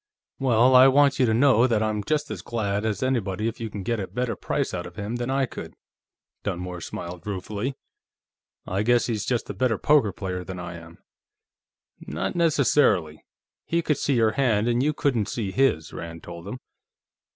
"Well, 0.39 0.73
I 0.75 0.87
want 0.87 1.19
you 1.19 1.27
to 1.27 1.33
know 1.35 1.67
that 1.67 1.83
I'm 1.83 2.03
just 2.03 2.31
as 2.31 2.41
glad 2.41 2.85
as 2.87 3.03
anybody 3.03 3.47
if 3.47 3.59
you 3.59 3.69
can 3.69 3.83
get 3.83 3.99
a 3.99 4.07
better 4.07 4.35
price 4.35 4.73
out 4.73 4.87
of 4.87 4.95
him 4.95 5.17
than 5.17 5.29
I 5.29 5.45
could." 5.45 5.75
Dunmore 6.41 6.81
smiled 6.81 7.27
ruefully. 7.27 7.75
"I 8.65 8.81
guess 8.81 9.05
he's 9.05 9.25
just 9.25 9.47
a 9.51 9.53
better 9.53 9.77
poker 9.77 10.11
player 10.11 10.43
than 10.43 10.57
I 10.57 10.73
am." 10.77 10.97
"Not 11.99 12.35
necessarily. 12.35 13.23
He 13.63 13.83
could 13.83 13.99
see 13.99 14.15
your 14.15 14.31
hand, 14.31 14.67
and 14.67 14.81
you 14.81 14.91
couldn't 14.91 15.27
see 15.29 15.51
his," 15.51 15.93
Rand 15.93 16.23
told 16.23 16.47
him. 16.47 16.57